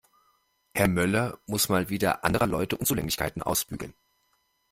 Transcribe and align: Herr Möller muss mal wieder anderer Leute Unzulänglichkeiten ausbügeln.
Herr 0.73 0.87
Möller 0.87 1.37
muss 1.45 1.69
mal 1.69 1.89
wieder 1.89 2.23
anderer 2.23 2.47
Leute 2.47 2.75
Unzulänglichkeiten 2.75 3.43
ausbügeln. 3.43 3.93